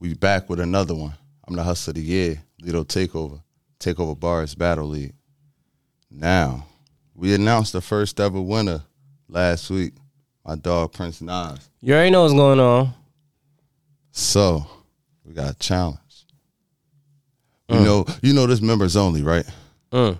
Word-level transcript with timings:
we 0.00 0.14
back 0.14 0.48
with 0.48 0.60
another 0.60 0.94
one. 0.94 1.14
I'm 1.46 1.56
the 1.56 1.62
hustler 1.62 1.92
of 1.92 1.96
the 1.96 2.02
year, 2.02 2.42
Lido 2.60 2.84
Takeover, 2.84 3.42
Takeover 3.80 4.18
Bars 4.18 4.54
Battle 4.54 4.86
League. 4.86 5.14
Now, 6.10 6.66
we 7.14 7.34
announced 7.34 7.72
the 7.72 7.80
first 7.80 8.20
ever 8.20 8.40
winner 8.40 8.82
last 9.28 9.70
week. 9.70 9.94
My 10.44 10.54
dog 10.54 10.92
Prince 10.92 11.20
Naz. 11.20 11.68
You 11.80 11.94
already 11.94 12.10
know 12.10 12.22
what's 12.22 12.34
going 12.34 12.60
on. 12.60 12.94
So 14.12 14.64
we 15.24 15.34
got 15.34 15.54
a 15.54 15.58
challenge. 15.58 15.98
You 17.68 17.80
know, 17.80 18.06
you 18.22 18.32
know 18.32 18.46
this 18.46 18.62
members 18.62 18.96
only, 18.96 19.22
right? 19.22 19.44
Mm. 19.92 20.16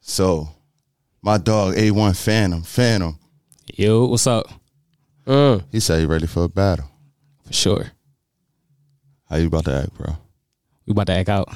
So 0.00 0.48
my 1.22 1.38
dog 1.38 1.74
A1 1.74 2.22
Phantom, 2.22 2.62
Phantom, 2.62 3.18
Yo, 3.74 4.06
what's 4.06 4.26
up? 4.26 4.46
Mm. 5.26 5.64
he 5.72 5.80
said 5.80 6.00
he 6.00 6.06
ready 6.06 6.26
for 6.26 6.44
a 6.44 6.48
battle. 6.48 6.88
For 7.46 7.52
sure. 7.52 7.92
How 9.28 9.36
you 9.36 9.48
about 9.48 9.64
to 9.64 9.74
act, 9.74 9.94
bro? 9.94 10.16
We 10.86 10.92
about 10.92 11.08
to 11.08 11.14
act 11.14 11.28
out. 11.28 11.48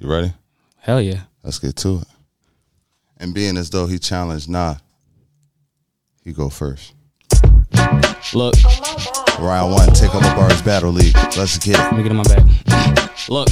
You 0.00 0.08
ready? 0.10 0.32
Hell 0.78 1.00
yeah. 1.00 1.22
Let's 1.42 1.58
get 1.58 1.76
to 1.76 1.98
it. 1.98 2.08
And 3.18 3.34
being 3.34 3.56
as 3.56 3.70
though 3.70 3.86
he 3.86 3.98
challenged 3.98 4.48
Nah, 4.48 4.76
he 6.24 6.32
go 6.32 6.48
first. 6.48 6.94
Look, 8.34 8.54
Round 9.38 9.72
one, 9.72 9.88
Takeover 9.90 10.34
Bars 10.34 10.62
Battle 10.62 10.90
League. 10.90 11.14
Let's 11.36 11.58
get 11.58 11.74
it. 11.74 11.78
let 11.78 11.96
me 11.96 12.02
get 12.02 12.12
in 12.12 12.16
my 12.16 12.22
bag. 12.24 13.10
Look. 13.28 13.48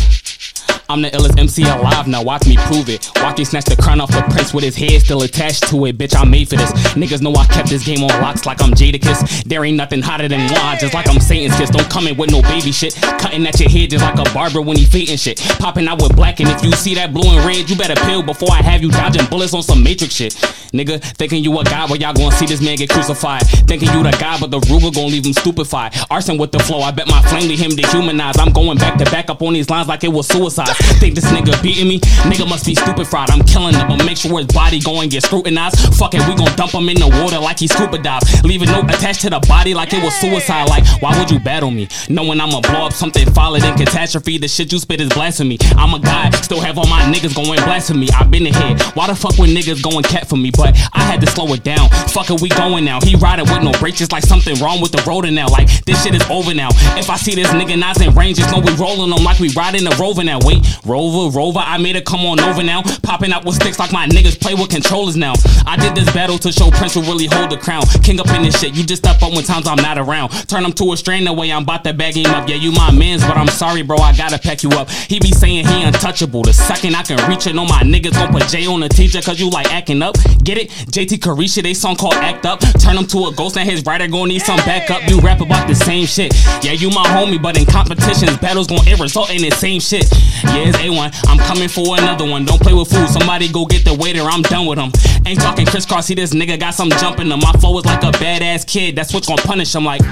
I'm 0.88 1.00
the 1.00 1.10
illest 1.10 1.38
MC 1.38 1.62
alive, 1.62 2.06
now 2.06 2.22
watch 2.22 2.46
me 2.46 2.56
prove 2.56 2.88
it. 2.88 3.10
Watch 3.16 3.38
me 3.38 3.44
snatch 3.44 3.64
the 3.64 3.76
crown 3.76 4.00
off 4.00 4.10
the 4.10 4.20
prince 4.30 4.52
with 4.52 4.64
his 4.64 4.76
head 4.76 5.00
still 5.00 5.22
attached 5.22 5.68
to 5.70 5.86
it. 5.86 5.96
Bitch, 5.96 6.14
I'm 6.14 6.30
made 6.30 6.48
for 6.48 6.56
this. 6.56 6.70
Niggas 6.92 7.22
know 7.22 7.34
I 7.34 7.46
kept 7.46 7.70
this 7.70 7.84
game 7.84 8.02
on 8.02 8.10
locks 8.20 8.44
like 8.44 8.62
I'm 8.62 8.70
Jadakiss. 8.72 9.44
There 9.44 9.64
ain't 9.64 9.76
nothing 9.76 10.02
hotter 10.02 10.28
than 10.28 10.40
wine, 10.52 10.78
just 10.78 10.92
like 10.92 11.08
I'm 11.08 11.20
Satan's 11.20 11.56
kiss. 11.56 11.70
Don't 11.70 11.88
come 11.88 12.06
in 12.06 12.16
with 12.16 12.30
no 12.30 12.42
baby 12.42 12.70
shit. 12.70 12.94
Cutting 12.94 13.46
at 13.46 13.58
your 13.58 13.70
head 13.70 13.90
just 13.90 14.04
like 14.04 14.18
a 14.18 14.30
barber 14.34 14.60
when 14.60 14.76
he 14.76 14.84
fading 14.84 15.16
shit. 15.16 15.40
Popping 15.58 15.88
out 15.88 16.02
with 16.02 16.14
black, 16.16 16.40
and 16.40 16.50
if 16.50 16.62
you 16.62 16.72
see 16.72 16.94
that 16.96 17.14
blue 17.14 17.30
and 17.30 17.46
red, 17.46 17.70
you 17.70 17.76
better 17.76 17.98
peel 18.06 18.22
before 18.22 18.50
I 18.52 18.60
have 18.60 18.82
you 18.82 18.90
dodging 18.90 19.26
bullets 19.26 19.54
on 19.54 19.62
some 19.62 19.82
Matrix 19.82 20.14
shit. 20.14 20.34
Nigga, 20.74 21.00
thinking 21.14 21.44
you 21.44 21.56
a 21.60 21.62
god, 21.62 21.88
but 21.88 22.00
y'all 22.00 22.12
gonna 22.12 22.34
see 22.34 22.46
this 22.46 22.60
man 22.60 22.76
get 22.76 22.90
crucified. 22.90 23.46
Thinking 23.70 23.88
you 23.92 24.02
the 24.02 24.10
guy, 24.10 24.38
but 24.40 24.50
the 24.50 24.58
Ruger 24.58 24.92
gonna 24.92 25.06
leave 25.06 25.24
him 25.24 25.32
stupefied. 25.32 25.94
Arson 26.10 26.36
with 26.36 26.50
the 26.50 26.58
flow, 26.58 26.80
I 26.80 26.90
bet 26.90 27.06
my 27.06 27.22
flame 27.22 27.48
lead 27.48 27.60
him 27.60 27.76
dehumanized. 27.76 28.40
I'm 28.40 28.52
going 28.52 28.78
back 28.78 28.98
to 28.98 29.04
back 29.04 29.30
up 29.30 29.40
on 29.40 29.52
these 29.52 29.70
lines 29.70 29.86
like 29.86 30.02
it 30.02 30.12
was 30.12 30.26
suicide. 30.26 30.74
Think 30.98 31.14
this 31.14 31.26
nigga 31.26 31.62
beating 31.62 31.86
me? 31.86 32.00
Nigga 32.26 32.48
must 32.48 32.66
be 32.66 32.74
stupid 32.74 33.06
fried. 33.06 33.30
I'm 33.30 33.44
killing 33.44 33.74
him, 33.74 33.86
but 33.86 34.04
make 34.04 34.16
sure 34.16 34.36
his 34.38 34.48
body 34.48 34.80
go 34.80 35.00
get 35.06 35.22
scrutinized. 35.22 35.94
Fuck 35.94 36.14
it, 36.14 36.26
we 36.26 36.34
gon' 36.34 36.50
dump 36.56 36.72
him 36.72 36.88
in 36.88 36.96
the 36.96 37.06
water 37.22 37.38
like 37.38 37.60
he 37.60 37.68
scuba 37.68 37.98
dives. 37.98 38.42
Leave 38.42 38.62
a 38.62 38.66
note 38.66 38.90
attached 38.90 39.20
to 39.20 39.30
the 39.30 39.38
body 39.46 39.74
like 39.74 39.92
it 39.92 40.02
was 40.02 40.14
suicide. 40.16 40.68
Like, 40.68 40.84
why 41.00 41.16
would 41.16 41.30
you 41.30 41.38
battle 41.38 41.70
me? 41.70 41.86
Knowing 42.08 42.40
I'ma 42.40 42.60
blow 42.60 42.86
up 42.86 42.92
something 42.92 43.30
foller 43.30 43.60
than 43.60 43.76
catastrophe. 43.76 44.38
The 44.38 44.48
shit 44.48 44.72
you 44.72 44.80
spit 44.80 45.00
is 45.00 45.10
blasphemy. 45.10 45.58
I'm 45.76 45.94
a 45.94 46.00
god, 46.00 46.34
still 46.36 46.60
have 46.60 46.78
all 46.78 46.88
my 46.88 47.02
niggas 47.02 47.36
going 47.36 47.60
blasphemy. 47.62 48.08
I 48.10 48.24
been 48.24 48.46
ahead. 48.46 48.80
Why 48.96 49.06
the 49.06 49.14
fuck 49.14 49.38
when 49.38 49.50
niggas 49.50 49.80
going 49.80 50.02
cat 50.02 50.28
for 50.28 50.36
me? 50.36 50.50
But 50.50 50.63
I 50.92 51.02
had 51.02 51.20
to 51.20 51.26
slow 51.26 51.52
it 51.54 51.64
down. 51.64 51.88
Fuck 52.08 52.30
it, 52.30 52.40
we 52.40 52.48
going 52.50 52.84
now. 52.84 53.00
He 53.00 53.16
riding 53.16 53.46
with 53.46 53.62
no 53.62 53.72
brakes, 53.72 53.98
just 53.98 54.12
like 54.12 54.22
something 54.22 54.56
wrong 54.62 54.80
with 54.80 54.92
the 54.92 55.02
road 55.06 55.24
now. 55.32 55.48
Like, 55.48 55.68
this 55.84 56.02
shit 56.02 56.14
is 56.14 56.22
over 56.30 56.54
now. 56.54 56.68
If 56.98 57.08
I 57.08 57.16
see 57.16 57.34
this 57.34 57.48
nigga 57.48 57.78
Naz 57.78 58.00
in 58.00 58.14
range, 58.14 58.38
just 58.38 58.52
know 58.52 58.60
we 58.60 58.72
rolling 58.76 59.10
them 59.10 59.24
like 59.24 59.38
we 59.38 59.50
riding 59.54 59.86
a 59.86 59.94
rover 59.96 60.22
now. 60.22 60.38
Wait, 60.42 60.60
rover, 60.84 61.36
rover, 61.36 61.60
I 61.60 61.78
made 61.78 61.96
it 61.96 62.04
come 62.04 62.20
on 62.26 62.40
over 62.40 62.62
now. 62.62 62.82
Popping 63.02 63.32
out 63.32 63.44
with 63.44 63.56
sticks 63.56 63.78
like 63.78 63.92
my 63.92 64.06
niggas 64.06 64.40
play 64.40 64.54
with 64.54 64.70
controllers 64.70 65.16
now. 65.16 65.34
I 65.66 65.76
did 65.76 65.94
this 65.94 66.12
battle 66.12 66.38
to 66.38 66.52
show 66.52 66.70
Prince 66.70 66.96
will 66.96 67.04
really 67.04 67.26
hold 67.26 67.50
the 67.50 67.56
crown. 67.56 67.82
King 68.02 68.20
up 68.20 68.28
in 68.28 68.42
this 68.42 68.60
shit, 68.60 68.74
you 68.74 68.84
just 68.84 69.02
step 69.02 69.22
up 69.22 69.32
when 69.32 69.44
times 69.44 69.66
I'm 69.66 69.76
not 69.76 69.98
around. 69.98 70.30
Turn 70.48 70.64
him 70.64 70.72
to 70.72 70.92
a 70.92 70.96
strain 70.96 71.24
the 71.24 71.32
way 71.32 71.50
I'm 71.52 71.62
about 71.62 71.84
to 71.84 71.92
bag 71.92 72.16
him 72.16 72.26
up. 72.34 72.48
Yeah, 72.48 72.56
you 72.56 72.72
my 72.72 72.90
mans, 72.90 73.22
but 73.22 73.36
I'm 73.36 73.48
sorry, 73.48 73.82
bro, 73.82 73.96
I 73.98 74.16
gotta 74.16 74.38
pack 74.38 74.62
you 74.62 74.70
up. 74.70 74.90
He 74.90 75.18
be 75.20 75.32
saying 75.32 75.66
he 75.66 75.84
untouchable. 75.84 76.42
The 76.42 76.52
second 76.52 76.94
I 76.94 77.02
can 77.02 77.18
reach 77.28 77.46
it, 77.46 77.54
know 77.54 77.64
my 77.64 77.82
niggas 77.82 78.12
gon' 78.12 78.32
put 78.32 78.48
J 78.48 78.66
on 78.66 78.80
the 78.80 78.88
teacher, 78.88 79.20
cause 79.22 79.40
you 79.40 79.50
like 79.50 79.72
acting 79.72 80.02
up. 80.02 80.16
Get 80.42 80.53
it? 80.58 80.70
JT 80.70 81.18
Carisha, 81.18 81.62
they 81.62 81.74
song 81.74 81.96
called 81.96 82.14
Act 82.14 82.46
Up. 82.46 82.60
Turn 82.78 82.96
him 82.96 83.06
to 83.08 83.26
a 83.26 83.32
ghost 83.32 83.56
and 83.56 83.68
his 83.68 83.84
writer 83.84 84.08
gon' 84.08 84.28
need 84.28 84.42
some 84.42 84.56
backup. 84.58 85.08
You 85.08 85.20
rap 85.20 85.40
about 85.40 85.68
the 85.68 85.74
same 85.74 86.06
shit. 86.06 86.34
Yeah, 86.62 86.72
you 86.72 86.90
my 86.90 87.04
homie, 87.04 87.40
but 87.40 87.58
in 87.58 87.66
competitions, 87.66 88.36
battles 88.38 88.66
gon' 88.66 88.86
it 88.86 88.98
result 89.00 89.30
in 89.30 89.42
the 89.42 89.50
same 89.50 89.80
shit. 89.80 90.08
Yeah, 90.44 90.68
it's 90.68 90.78
A1. 90.78 91.12
I'm 91.28 91.38
coming 91.38 91.68
for 91.68 91.98
another 91.98 92.28
one. 92.28 92.44
Don't 92.44 92.60
play 92.60 92.74
with 92.74 92.90
food. 92.90 93.08
Somebody 93.08 93.50
go 93.50 93.66
get 93.66 93.84
the 93.84 93.94
waiter. 93.94 94.22
I'm 94.22 94.42
done 94.42 94.66
with 94.66 94.78
him. 94.78 94.92
Ain't 95.26 95.40
talking 95.40 95.66
crisscross. 95.66 96.06
See 96.06 96.14
this 96.14 96.34
nigga 96.34 96.58
got 96.58 96.74
some 96.74 96.90
jump 96.90 97.20
in 97.20 97.30
him. 97.30 97.40
My 97.40 97.52
flow 97.52 97.78
is 97.78 97.84
like 97.84 98.02
a 98.02 98.12
badass 98.12 98.66
kid. 98.66 98.96
That's 98.96 99.14
what's 99.14 99.26
gon' 99.26 99.38
punish 99.38 99.74
him. 99.74 99.84
Like, 99.84 100.02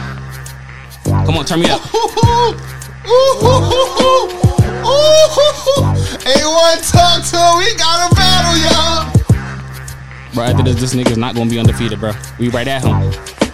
come 1.04 1.36
on, 1.36 1.44
turn 1.44 1.60
me 1.60 1.70
up. 1.70 1.80
A1 6.22 6.92
talk 6.92 7.24
to 7.24 7.36
him. 7.36 7.58
We 7.58 7.74
got 7.76 8.10
a 8.10 8.14
battle, 8.14 8.56
y'all. 8.58 9.21
Bro, 10.34 10.44
after 10.44 10.62
this, 10.62 10.80
this 10.80 10.94
nigga's 10.94 11.18
not 11.18 11.34
gonna 11.34 11.50
be 11.50 11.58
undefeated, 11.58 12.00
bro. 12.00 12.12
We 12.38 12.48
right 12.48 12.66
at 12.66 12.82
him. 12.82 12.92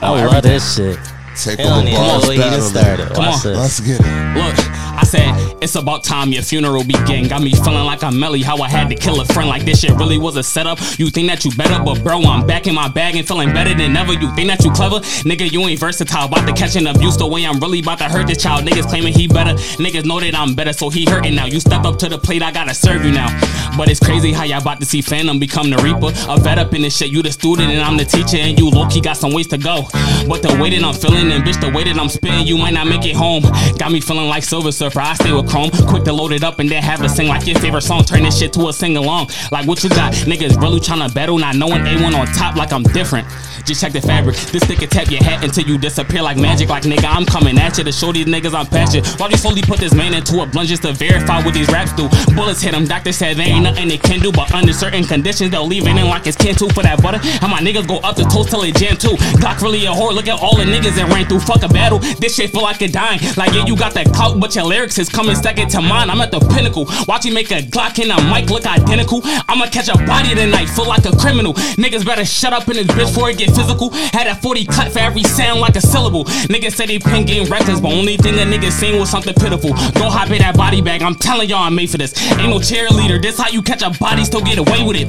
I 0.00 0.08
oh, 0.08 0.14
love 0.26 0.42
this 0.44 0.76
shit. 0.76 0.98
Take 1.34 1.58
He 1.58 1.64
don't 1.64 1.78
over 1.78 1.88
even 1.88 1.92
know 1.94 2.08
Bars 2.08 2.26
what 2.26 2.36
he 2.36 2.42
done 2.42 2.72
Battle 2.72 3.14
Come 3.14 3.24
on. 3.24 3.54
Let's 3.54 3.80
get 3.80 4.00
it. 4.00 4.36
Look, 4.36 4.58
I 4.58 4.67
said, 5.08 5.56
it's 5.62 5.74
about 5.74 6.04
time 6.04 6.32
your 6.32 6.42
funeral 6.42 6.84
begin. 6.84 7.28
Got 7.28 7.42
me 7.42 7.52
feeling 7.52 7.84
like 7.84 8.02
I'm 8.04 8.18
Melly, 8.18 8.42
how 8.42 8.58
I 8.58 8.68
had 8.68 8.88
to 8.90 8.94
kill 8.94 9.20
a 9.20 9.24
friend. 9.24 9.48
Like 9.48 9.64
this 9.64 9.80
shit 9.80 9.92
really 9.92 10.18
was 10.18 10.36
a 10.36 10.42
setup. 10.42 10.78
You 10.98 11.08
think 11.08 11.28
that 11.28 11.44
you 11.44 11.50
better, 11.56 11.82
but 11.82 12.02
bro, 12.02 12.20
I'm 12.22 12.46
back 12.46 12.66
in 12.66 12.74
my 12.74 12.88
bag 12.88 13.16
and 13.16 13.26
feeling 13.26 13.52
better 13.52 13.74
than 13.74 13.96
ever. 13.96 14.12
You 14.12 14.30
think 14.34 14.48
that 14.48 14.64
you 14.64 14.70
clever? 14.70 14.96
Nigga, 15.24 15.50
you 15.50 15.60
ain't 15.62 15.80
versatile. 15.80 16.26
About 16.26 16.46
to 16.46 16.52
catch 16.52 16.76
an 16.76 16.86
abuse 16.86 17.16
the 17.16 17.26
way 17.26 17.46
I'm 17.46 17.58
really 17.58 17.80
about 17.80 17.98
to 17.98 18.04
hurt 18.04 18.26
this 18.26 18.42
child. 18.42 18.64
Niggas 18.64 18.88
claiming 18.88 19.14
he 19.14 19.26
better. 19.26 19.54
Niggas 19.80 20.04
know 20.04 20.20
that 20.20 20.34
I'm 20.34 20.54
better, 20.54 20.72
so 20.72 20.90
he 20.90 21.06
hurting 21.06 21.34
now. 21.34 21.46
You 21.46 21.60
step 21.60 21.84
up 21.84 21.98
to 22.00 22.08
the 22.08 22.18
plate, 22.18 22.42
I 22.42 22.52
gotta 22.52 22.74
serve 22.74 23.04
you 23.04 23.12
now. 23.12 23.28
But 23.76 23.88
it's 23.88 24.00
crazy 24.00 24.32
how 24.32 24.44
y'all 24.44 24.60
about 24.60 24.80
to 24.80 24.86
see 24.86 25.00
Phantom 25.00 25.38
become 25.38 25.70
the 25.70 25.78
Reaper. 25.78 26.12
A 26.28 26.38
vet 26.38 26.58
up 26.58 26.74
in 26.74 26.82
this 26.82 26.96
shit, 26.96 27.10
you 27.10 27.22
the 27.22 27.32
student 27.32 27.70
and 27.70 27.80
I'm 27.80 27.96
the 27.96 28.04
teacher, 28.04 28.36
and 28.36 28.58
you 28.58 28.68
low 28.68 28.86
key 28.88 29.00
got 29.00 29.16
some 29.16 29.32
ways 29.32 29.46
to 29.48 29.58
go. 29.58 29.82
But 30.28 30.42
the 30.42 30.58
way 30.60 30.70
that 30.70 30.84
I'm 30.84 30.94
feeling 30.94 31.32
and 31.32 31.42
bitch, 31.44 31.60
the 31.60 31.70
way 31.70 31.84
that 31.84 31.98
I'm 31.98 32.08
spitting, 32.08 32.46
you 32.46 32.58
might 32.58 32.74
not 32.74 32.86
make 32.86 33.06
it 33.06 33.16
home. 33.16 33.42
Got 33.78 33.92
me 33.92 34.00
feeling 34.00 34.28
like 34.28 34.42
Silver 34.42 34.72
Surfer. 34.72 34.97
I 35.00 35.14
stay 35.14 35.32
with 35.32 35.48
Chrome, 35.48 35.70
quick 35.88 36.04
to 36.04 36.12
load 36.12 36.32
it 36.32 36.44
up 36.44 36.58
and 36.58 36.68
then 36.68 36.82
have 36.82 37.02
it 37.02 37.08
sing 37.10 37.28
like 37.28 37.46
your 37.46 37.58
favorite 37.58 37.82
song. 37.82 38.04
Turn 38.04 38.22
this 38.22 38.38
shit 38.38 38.52
to 38.54 38.68
a 38.68 38.72
sing 38.72 38.96
along. 38.96 39.30
Like 39.50 39.66
what 39.66 39.82
you 39.82 39.90
got, 39.90 40.12
niggas 40.12 40.60
really 40.60 40.80
tryna 40.80 41.12
battle, 41.14 41.38
not 41.38 41.56
knowing 41.56 41.82
A1 41.82 42.14
on 42.14 42.26
top 42.28 42.56
like 42.56 42.72
I'm 42.72 42.82
different. 42.82 43.26
Just 43.64 43.80
check 43.82 43.92
the 43.92 44.00
fabric. 44.00 44.36
This 44.36 44.62
stick 44.62 44.78
tap 44.88 45.10
your 45.10 45.22
hat 45.22 45.44
until 45.44 45.64
you 45.64 45.76
disappear 45.76 46.22
like 46.22 46.38
magic. 46.38 46.68
Like 46.68 46.84
nigga, 46.84 47.04
I'm 47.04 47.26
coming 47.26 47.58
at 47.58 47.76
you 47.76 47.84
to 47.84 47.92
show 47.92 48.12
these 48.12 48.26
niggas 48.26 48.54
I'm 48.54 48.66
passionate. 48.66 49.06
Why 49.20 49.28
you 49.28 49.36
slowly 49.36 49.62
put 49.62 49.78
this 49.78 49.92
man 49.92 50.14
into 50.14 50.40
a 50.40 50.46
blunt 50.46 50.68
just 50.68 50.82
to 50.82 50.92
verify 50.92 51.44
what 51.44 51.52
these 51.52 51.68
raps 51.68 51.92
do? 51.92 52.08
Bullets 52.34 52.62
hit 52.62 52.72
him. 52.72 52.86
Doctor 52.86 53.12
said 53.12 53.36
there 53.36 53.46
ain't 53.46 53.64
nothing 53.64 53.88
they 53.88 53.98
can 53.98 54.20
do, 54.20 54.32
but 54.32 54.52
under 54.54 54.72
certain 54.72 55.04
conditions 55.04 55.50
they'll 55.50 55.66
leave 55.66 55.86
it 55.86 55.96
in 55.96 56.06
like 56.06 56.26
it's 56.26 56.36
can 56.36 56.54
too 56.54 56.70
for 56.70 56.82
that 56.82 57.02
butter. 57.02 57.20
And 57.42 57.50
my 57.50 57.60
niggas 57.60 57.86
go 57.86 57.98
up 57.98 58.16
the 58.16 58.24
toast 58.24 58.50
till 58.50 58.62
they 58.62 58.72
jam 58.72 58.96
too. 58.96 59.16
Glock 59.36 59.60
really 59.60 59.84
a 59.84 59.90
whore. 59.90 60.14
Look 60.14 60.28
at 60.28 60.40
all 60.40 60.56
the 60.56 60.64
niggas 60.64 60.96
that 60.96 61.12
ran 61.12 61.26
through. 61.26 61.40
Fuck 61.40 61.62
a 61.62 61.68
battle. 61.68 61.98
This 61.98 62.36
shit 62.36 62.50
feel 62.50 62.62
like 62.62 62.80
a 62.80 62.88
dying. 62.88 63.20
Like 63.36 63.52
yeah, 63.52 63.66
you 63.66 63.76
got 63.76 63.92
that 63.94 64.06
clout, 64.14 64.40
but 64.40 64.54
your 64.54 64.64
lyrics 64.64 64.87
is 64.96 65.08
coming 65.08 65.34
second 65.34 65.68
to 65.70 65.82
mine. 65.82 66.08
I'm 66.08 66.20
at 66.20 66.30
the 66.30 66.40
pinnacle. 66.40 66.86
Watch 67.06 67.24
me 67.24 67.32
make 67.32 67.50
a 67.50 67.60
Glock 67.60 67.98
and 68.00 68.12
a 68.12 68.16
mic 68.32 68.48
look 68.48 68.64
identical. 68.64 69.20
I'ma 69.24 69.66
catch 69.66 69.88
a 69.88 69.98
body 70.06 70.34
tonight. 70.34 70.66
Feel 70.66 70.86
like 70.86 71.04
a 71.04 71.14
criminal. 71.16 71.52
Niggas 71.76 72.06
better 72.06 72.24
shut 72.24 72.52
up 72.52 72.68
in 72.68 72.76
this 72.76 72.86
bitch 72.86 73.08
before 73.12 73.30
it 73.30 73.38
get 73.38 73.50
physical. 73.50 73.90
Had 74.12 74.26
a 74.28 74.34
40 74.34 74.64
cut 74.66 74.92
for 74.92 75.00
every 75.00 75.24
sound 75.24 75.60
like 75.60 75.76
a 75.76 75.80
syllable. 75.80 76.24
Niggas 76.46 76.72
said 76.72 76.88
they 76.88 76.98
pen 76.98 77.26
game 77.26 77.50
records, 77.50 77.80
but 77.80 77.92
only 77.92 78.16
thing 78.16 78.34
a 78.34 78.46
nigga 78.46 78.70
seen 78.70 78.98
was 78.98 79.10
something 79.10 79.34
pitiful. 79.34 79.70
Go 79.98 80.08
hop 80.08 80.30
in 80.30 80.38
that 80.38 80.56
body 80.56 80.80
bag. 80.80 81.02
I'm 81.02 81.14
telling 81.16 81.48
y'all 81.48 81.64
I'm 81.64 81.74
made 81.74 81.90
for 81.90 81.98
this. 81.98 82.14
Ain't 82.38 82.50
no 82.50 82.58
cheerleader. 82.58 83.20
This 83.20 83.38
how 83.38 83.48
you 83.48 83.62
catch 83.62 83.82
a 83.82 83.90
body, 83.98 84.24
still 84.24 84.42
get 84.42 84.58
away 84.58 84.84
with 84.84 84.96
it. 84.96 85.08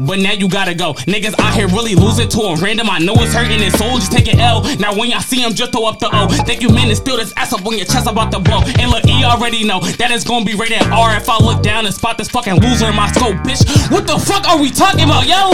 But 0.00 0.18
now 0.18 0.32
you 0.32 0.48
gotta 0.48 0.74
go. 0.74 0.94
Niggas 1.06 1.38
out 1.38 1.54
here 1.54 1.68
really 1.68 1.94
losing 1.94 2.28
to 2.28 2.40
a 2.40 2.56
random. 2.56 2.90
I 2.90 2.98
know 2.98 3.14
it's 3.18 3.32
hurting 3.32 3.60
his 3.60 3.76
soul, 3.78 3.98
just 3.98 4.12
take 4.12 4.32
an 4.32 4.40
L. 4.40 4.64
Now 4.78 4.96
when 4.96 5.10
y'all 5.10 5.20
see 5.20 5.40
him, 5.42 5.54
just 5.54 5.72
throw 5.72 5.86
up 5.86 5.98
the 5.98 6.08
O. 6.12 6.28
Think 6.44 6.62
you 6.62 6.70
mean 6.70 6.88
to 6.88 6.96
steal 6.96 7.16
this 7.16 7.32
ass 7.36 7.52
up 7.52 7.64
on 7.64 7.76
your 7.76 7.86
chest 7.86 8.06
about 8.06 8.30
the 8.30 8.38
blow. 8.38 8.60
And 8.78 8.90
look, 8.90 9.04
E 9.14 9.24
already 9.24 9.64
know 9.64 9.80
that 9.80 10.10
it's 10.10 10.24
gonna 10.24 10.44
be 10.44 10.54
rated 10.54 10.82
R 10.82 11.16
if 11.16 11.28
I 11.28 11.38
look 11.38 11.62
down 11.62 11.86
and 11.86 11.94
spot 11.94 12.18
this 12.18 12.28
fucking 12.28 12.60
loser 12.60 12.88
in 12.88 12.96
my 12.96 13.10
scope, 13.12 13.36
bitch. 13.46 13.62
What 13.90 14.06
the 14.06 14.18
fuck 14.18 14.48
are 14.48 14.60
we 14.60 14.70
talking 14.70 15.04
about, 15.04 15.26
yo? 15.26 15.52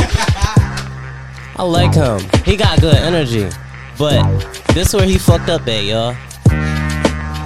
I 1.56 1.62
like 1.62 1.94
him. 1.94 2.20
He 2.44 2.56
got 2.56 2.80
good 2.80 2.96
energy. 2.96 3.48
But 3.98 4.24
this 4.72 4.88
is 4.88 4.94
where 4.94 5.06
he 5.06 5.18
fucked 5.18 5.50
up 5.50 5.68
at, 5.68 5.84
y'all. 5.84 6.14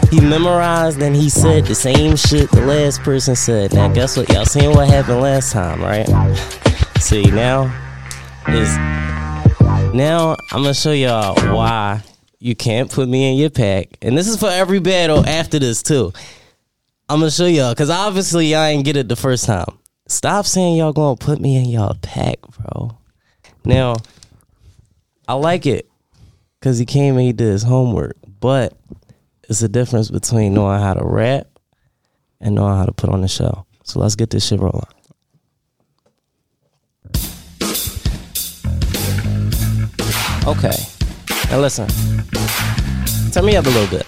He 0.09 0.21
memorized 0.21 1.03
and 1.03 1.17
he 1.17 1.29
said 1.29 1.67
the 1.67 1.75
same 1.75 2.15
shit 2.15 2.49
the 2.53 2.61
last 2.61 3.03
person 3.03 3.35
said. 3.35 3.75
Now 3.75 3.89
guess 3.89 4.17
what? 4.17 4.29
Y'all 4.33 4.45
seen 4.45 4.71
what 4.71 4.89
happened 4.89 5.21
last 5.21 5.51
time, 5.51 5.83
right? 5.83 6.07
See 7.01 7.25
now 7.25 7.65
is 8.49 8.77
now 9.93 10.37
I'm 10.53 10.63
gonna 10.63 10.75
show 10.75 10.93
y'all 10.93 11.35
why 11.53 12.01
you 12.45 12.55
can't 12.55 12.93
put 12.93 13.09
me 13.09 13.33
in 13.33 13.39
your 13.39 13.49
pack. 13.49 13.97
And 14.03 14.19
this 14.19 14.29
is 14.29 14.37
for 14.37 14.51
every 14.51 14.79
battle 14.79 15.27
after 15.27 15.59
this 15.59 15.83
too. 15.83 16.13
I'm 17.09 17.21
gonna 17.21 17.31
show 17.31 17.47
y'all, 17.47 17.75
cause 17.75 17.89
obviously 17.89 18.49
y'all 18.49 18.65
ain't 18.65 18.85
get 18.85 18.99
it 18.99 19.09
the 19.09 19.17
first 19.17 19.47
time. 19.47 19.79
Stop 20.09 20.45
saying 20.45 20.77
y'all 20.77 20.93
gonna 20.93 21.17
put 21.17 21.41
me 21.41 21.57
in 21.57 21.65
y'all 21.65 21.97
pack, 22.03 22.41
bro. 22.43 22.99
Now, 23.65 23.97
I 25.27 25.33
like 25.33 25.65
it 25.65 25.89
because 26.61 26.77
he 26.77 26.85
came 26.85 27.17
and 27.17 27.25
he 27.25 27.33
did 27.33 27.51
his 27.51 27.63
homework, 27.63 28.19
but 28.41 28.75
it's 29.49 29.63
a 29.63 29.69
difference 29.69 30.11
between 30.11 30.53
knowing 30.53 30.81
how 30.81 30.93
to 30.93 31.03
rap 31.03 31.47
and 32.43 32.55
knowing 32.55 32.77
how 32.77 32.85
to 32.85 32.93
put 32.93 33.09
on 33.09 33.23
the 33.23 33.29
show. 33.29 33.65
So 33.85 34.01
let's 34.01 34.17
get 34.17 34.29
this 34.29 34.47
shit 34.47 34.61
rolling. 34.61 34.83
Okay. 40.47 40.94
Now 41.55 41.61
listen. 41.61 41.87
Turn 43.31 43.45
me 43.45 43.55
up 43.55 43.65
a 43.65 43.69
little 43.69 43.87
bit. 43.87 44.05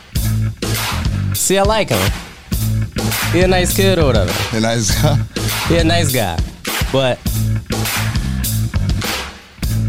See, 1.36 1.56
I 1.56 1.62
like 1.62 1.90
him. 1.90 2.12
He 3.30 3.42
a 3.42 3.46
nice 3.46 3.72
kid 3.72 4.00
or 4.00 4.06
whatever. 4.06 4.32
And 4.52 4.64
nice 4.64 4.90
guy. 5.00 5.14
He 5.68 5.76
a 5.76 5.84
nice 5.84 6.12
guy. 6.12 6.36
But 6.90 7.20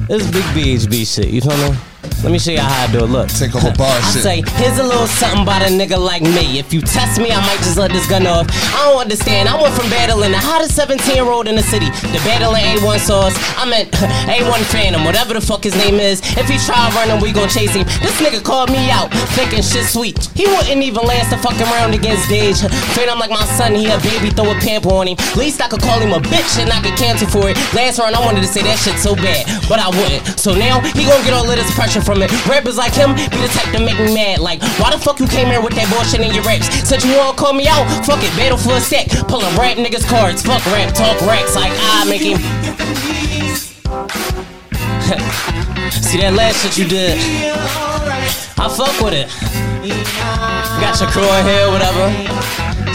this 0.08 0.22
is 0.22 0.32
big 0.32 0.44
BHB 0.54 1.16
shit, 1.16 1.30
you 1.30 1.42
feel 1.42 1.58
me? 1.58 1.76
Let 2.24 2.32
me 2.34 2.40
show 2.40 2.52
y'all 2.52 2.66
how 2.66 2.90
I 2.90 2.92
do 2.92 3.06
it. 3.06 3.10
Look. 3.14 3.30
Take 3.30 3.54
over 3.56 3.72
bar 3.78 3.88
I 4.02 4.02
shit. 4.12 4.24
say, 4.24 4.38
here's 4.58 4.80
a 4.80 4.84
little 4.84 5.06
something 5.06 5.44
about 5.44 5.62
a 5.62 5.70
nigga 5.70 5.98
like 6.02 6.24
me. 6.24 6.58
If 6.58 6.74
you 6.74 6.82
test 6.82 7.22
me, 7.22 7.32
I 7.32 7.40
might 7.46 7.62
just 7.62 7.78
let 7.78 7.92
this 7.92 8.08
gun 8.10 8.26
off. 8.26 8.50
I 8.74 8.90
don't 8.90 9.02
understand. 9.02 9.48
I 9.48 9.56
went 9.62 9.74
from 9.78 9.90
battling 9.90 10.32
the 10.32 10.42
hottest 10.42 10.76
17 10.76 11.14
year 11.16 11.30
old 11.30 11.48
in 11.48 11.56
the 11.56 11.62
city 11.64 11.86
to 11.88 12.18
battling 12.26 12.64
A1 12.82 13.00
sauce. 13.00 13.38
I 13.56 13.70
meant 13.70 13.92
A1 14.28 14.62
Phantom, 14.74 15.06
whatever 15.06 15.34
the 15.36 15.42
fuck 15.42 15.64
his 15.64 15.76
name 15.78 16.02
is. 16.02 16.20
If 16.36 16.50
he 16.50 16.58
try 16.58 16.90
running, 16.98 17.22
we 17.22 17.32
gon' 17.32 17.50
chase 17.50 17.74
him. 17.74 17.86
This 18.02 18.18
nigga 18.20 18.44
called 18.44 18.72
me 18.72 18.90
out, 18.90 19.14
thinking 19.38 19.62
shit 19.62 19.86
sweet. 19.86 20.18
He 20.34 20.48
wouldn't 20.48 20.82
even 20.82 21.06
last 21.06 21.32
a 21.32 21.38
fucking 21.38 21.70
round 21.78 21.94
against 21.94 22.28
Dage. 22.30 22.58
I'm 23.08 23.20
like 23.20 23.32
my 23.32 23.46
son, 23.56 23.74
he 23.74 23.88
a 23.88 23.98
baby, 24.04 24.30
throw 24.32 24.52
a 24.52 24.56
pamper 24.60 24.90
on 24.90 25.08
him. 25.08 25.16
Least 25.38 25.62
I 25.62 25.70
could 25.70 25.82
call 25.82 25.98
him 26.00 26.12
a 26.12 26.20
bitch 26.20 26.60
and 26.60 26.70
I 26.74 26.82
could 26.82 26.98
cancel 27.00 27.28
for 27.30 27.48
it. 27.50 27.56
Last 27.74 28.00
round, 28.00 28.16
I 28.16 28.20
wanted 28.26 28.42
to 28.42 28.48
say 28.52 28.62
that 28.64 28.78
shit 28.78 29.00
so 29.00 29.16
bad, 29.16 29.48
but 29.70 29.80
I 29.80 29.88
wouldn't. 29.88 30.38
So 30.38 30.54
now, 30.54 30.82
he 30.92 31.06
gon' 31.08 31.24
get 31.24 31.32
all 31.34 31.48
of 31.50 31.56
this 31.56 31.72
pressure 31.74 32.02
from 32.08 32.24
it. 32.24 32.32
Rappers 32.48 32.78
like 32.78 32.96
him 32.96 33.14
be 33.16 33.28
the 33.28 33.50
type 33.52 33.76
to 33.76 33.84
make 33.84 34.00
me 34.00 34.16
mad. 34.16 34.40
Like, 34.40 34.62
why 34.80 34.96
the 34.96 34.98
fuck 34.98 35.20
you 35.20 35.28
came 35.28 35.48
here 35.48 35.60
with 35.60 35.76
that 35.76 35.92
bullshit 35.92 36.22
in 36.24 36.34
your 36.34 36.44
raps? 36.48 36.72
Said 36.88 37.04
you 37.04 37.12
wanna 37.20 37.36
call 37.36 37.52
me 37.52 37.68
out? 37.68 37.84
Fuck 38.08 38.24
it, 38.24 38.32
battle 38.40 38.58
for 38.58 38.80
a 38.80 38.80
sec. 38.80 39.12
Pull 39.28 39.44
up 39.44 39.52
rap 39.60 39.76
niggas 39.76 40.08
cards. 40.08 40.42
Fuck 40.42 40.64
rap, 40.72 40.96
talk 40.96 41.20
racks 41.28 41.54
like 41.54 41.76
I 41.76 42.08
make 42.08 42.24
him. 42.24 42.40
See 45.92 46.24
that 46.24 46.32
last 46.32 46.64
shit 46.64 46.80
you 46.80 46.88
did? 46.88 47.20
I 48.56 48.72
fuck 48.72 48.96
with 49.04 49.12
it. 49.12 49.28
Got 50.80 50.96
your 51.04 51.12
crew 51.12 51.28
in 51.28 51.44
here, 51.44 51.68
whatever. 51.68 52.08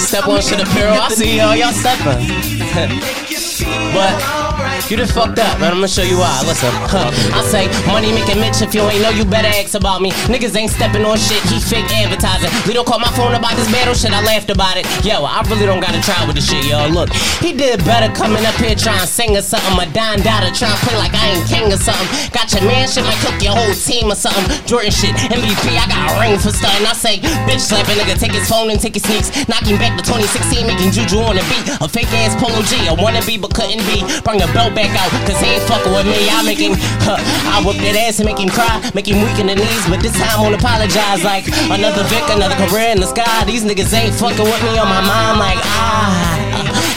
Step 0.01 0.25
on 0.27 0.41
shit 0.41 0.57
apparel. 0.59 0.97
I 0.97 1.13
see 1.13 1.37
y'all, 1.37 1.53
y'all 1.55 1.77
stepping. 1.77 2.17
but 3.93 4.42
you 4.91 4.97
done 4.97 5.09
fucked 5.09 5.39
up, 5.39 5.57
man. 5.61 5.73
I'm 5.73 5.81
gonna 5.81 5.89
show 5.89 6.05
you 6.05 6.19
why. 6.19 6.43
Listen, 6.45 6.69
huh. 6.89 7.09
I 7.33 7.41
say, 7.49 7.65
money 7.89 8.13
making 8.13 8.41
Mitch. 8.41 8.61
If 8.61 8.75
you 8.75 8.83
ain't 8.85 9.01
know, 9.01 9.11
you 9.11 9.25
better 9.25 9.49
ask 9.49 9.73
about 9.73 10.05
me. 10.05 10.13
Niggas 10.29 10.53
ain't 10.53 10.71
stepping 10.71 11.05
on 11.05 11.17
shit. 11.17 11.41
He 11.49 11.57
fake 11.59 11.89
advertising. 11.97 12.53
Lito 12.69 12.85
called 12.85 13.01
my 13.01 13.13
phone 13.17 13.33
about 13.33 13.57
this 13.57 13.71
battle 13.73 13.95
shit. 13.97 14.13
I 14.13 14.21
laughed 14.21 14.51
about 14.53 14.77
it. 14.77 14.85
Yo, 15.01 15.25
I 15.25 15.41
really 15.49 15.65
don't 15.65 15.81
gotta 15.81 16.01
try 16.05 16.21
with 16.29 16.37
this 16.37 16.45
shit, 16.45 16.69
yo. 16.69 16.85
Look, 16.93 17.09
he 17.41 17.57
did 17.57 17.81
better 17.89 18.13
coming 18.13 18.45
up 18.45 18.55
here 18.61 18.77
trying 18.77 19.01
to 19.01 19.09
sing 19.09 19.33
or 19.33 19.43
something. 19.43 19.73
A 19.81 19.89
dime 19.97 20.21
daughter 20.21 20.53
trying 20.53 20.77
to 20.77 20.83
play 20.85 20.97
like 21.01 21.17
I 21.17 21.41
ain't 21.41 21.49
king 21.49 21.73
or 21.73 21.81
something. 21.81 22.09
Got 22.37 22.53
your 22.53 22.69
man 22.69 22.85
shit, 22.85 23.09
might 23.09 23.17
cook 23.25 23.41
your 23.41 23.57
whole 23.57 23.73
team 23.73 24.13
or 24.13 24.19
something. 24.19 24.45
Jordan 24.69 24.93
shit, 24.93 25.17
MVP, 25.17 25.73
I 25.73 25.89
got 25.89 26.13
a 26.13 26.21
ring 26.21 26.37
for 26.37 26.53
starting. 26.53 26.85
I 26.85 26.93
say, 26.93 27.17
bitch 27.49 27.65
slap 27.65 27.89
nigga, 27.89 28.21
take 28.21 28.37
his 28.37 28.45
phone 28.49 28.69
and 28.69 28.77
take 28.77 28.95
his 28.95 29.09
sneaks. 29.09 29.33
Knock 29.49 29.65
him 29.65 29.81
back 29.81 29.97
to 29.97 30.05
2016, 30.05 30.69
making 30.69 30.93
juju 30.93 31.25
on 31.25 31.41
the 31.41 31.45
beat. 31.49 31.65
A 31.81 31.89
fake 31.89 32.13
ass 32.21 32.37
Polo 32.37 32.61
G, 32.69 32.77
a 32.91 32.95
wannabe 32.95 33.41
but 33.41 33.55
couldn't 33.55 33.81
be. 33.89 34.05
Bring 34.21 34.42
the 34.43 34.53
belt 34.53 34.75
back 34.75 34.91
out, 34.99 35.11
cause 35.23 35.39
he 35.39 35.55
ain't 35.55 35.63
fucking 35.71 35.93
with 35.95 36.07
me. 36.07 36.27
I 36.27 36.43
make 36.43 36.59
him, 36.59 36.75
huh, 37.07 37.17
I 37.47 37.63
whip 37.63 37.79
that 37.79 37.95
ass 37.95 38.19
and 38.19 38.27
make 38.27 38.43
him 38.43 38.51
cry, 38.51 38.83
make 38.95 39.07
him 39.07 39.23
weak 39.23 39.39
in 39.39 39.47
the 39.47 39.55
knees. 39.55 39.87
But 39.87 40.03
this 40.03 40.19
time 40.19 40.35
I 40.35 40.39
won't 40.43 40.59
apologize. 40.59 41.23
Like 41.23 41.47
another 41.71 42.03
Vic, 42.11 42.27
another 42.27 42.59
career 42.67 42.91
in 42.91 42.99
the 42.99 43.07
sky. 43.07 43.45
These 43.47 43.63
niggas 43.63 43.95
ain't 43.95 44.15
fucking 44.19 44.43
with 44.43 44.63
me 44.67 44.75
on 44.83 44.91
my 44.91 45.03
mind. 45.07 45.39
Like 45.39 45.63
ah, 45.63 46.35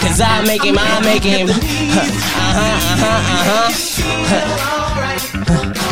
cause 0.01 0.17
I 0.17 0.41
make 0.49 0.65
him, 0.65 0.77
I 0.79 0.99
make 1.05 1.21
him. 1.21 1.47
Uh 1.49 1.61
huh, 1.93 2.81
uh 2.81 3.05
huh, 3.05 3.21
uh 3.21 4.33
huh. 4.33 4.55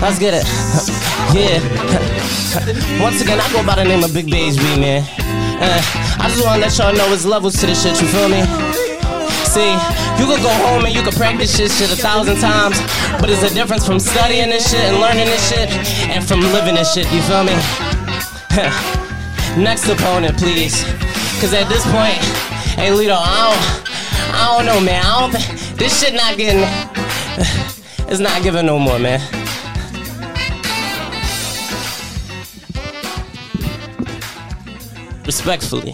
Let's 0.01 0.17
get 0.17 0.33
it. 0.33 0.45
Yeah. 1.37 1.61
Once 3.01 3.21
again, 3.21 3.39
I 3.39 3.47
go 3.53 3.65
by 3.65 3.75
the 3.75 3.85
name 3.85 4.03
of 4.03 4.13
Big 4.13 4.25
Beige 4.29 4.57
B, 4.57 4.63
man. 4.79 5.05
Uh, 5.61 5.79
I 6.19 6.27
just 6.29 6.43
wanna 6.43 6.59
let 6.61 6.77
y'all 6.77 6.93
know 6.93 7.13
it's 7.13 7.25
levels 7.25 7.55
to 7.61 7.67
this 7.67 7.81
shit, 7.83 8.01
you 8.01 8.07
feel 8.07 8.27
me? 8.27 8.92
See, 9.53 9.77
you 10.17 10.25
could 10.25 10.41
go 10.41 10.49
home 10.65 10.81
and 10.83 10.95
you 10.95 11.03
could 11.03 11.13
practice 11.13 11.55
this 11.55 11.77
shit 11.77 11.91
a 11.91 11.95
thousand 11.95 12.37
times, 12.37 12.75
but 13.21 13.27
there's 13.27 13.43
a 13.43 13.53
difference 13.53 13.85
from 13.85 13.99
studying 13.99 14.49
this 14.49 14.71
shit 14.71 14.79
and 14.79 14.99
learning 14.99 15.27
this 15.27 15.47
shit 15.47 15.69
and 16.09 16.27
from 16.27 16.41
living 16.41 16.73
this 16.73 16.91
shit, 16.91 17.05
you 17.11 17.21
feel 17.21 17.43
me? 17.43 17.53
Next 19.63 19.87
opponent, 19.87 20.39
please. 20.39 20.83
Cause 21.39 21.53
at 21.53 21.69
this 21.69 21.85
point, 21.85 22.17
hey 22.73 22.89
Lito, 22.89 23.15
I 23.15 23.53
don't, 23.53 23.61
I 24.33 24.57
don't 24.57 24.65
know, 24.65 24.79
man. 24.83 25.05
I 25.05 25.19
don't 25.19 25.31
think 25.31 25.45
this 25.77 26.01
shit 26.01 26.15
not 26.15 26.35
getting, 26.35 26.63
it's 28.09 28.19
not 28.19 28.41
giving 28.41 28.65
no 28.65 28.79
more, 28.79 28.97
man. 28.97 29.21
Respectfully. 35.27 35.93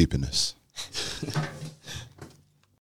Keeping 0.00 0.22
this. 0.22 0.54